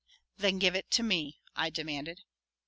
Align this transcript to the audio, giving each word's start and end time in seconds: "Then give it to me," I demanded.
"Then 0.35 0.57
give 0.57 0.75
it 0.75 0.89
to 0.93 1.03
me," 1.03 1.37
I 1.55 1.69
demanded. 1.69 2.23